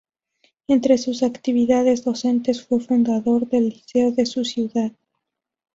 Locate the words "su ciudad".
4.25-4.93